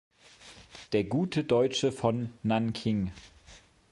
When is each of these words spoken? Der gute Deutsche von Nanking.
Der 0.93 1.03
gute 1.03 1.43
Deutsche 1.43 1.91
von 1.91 2.33
Nanking. 2.41 3.11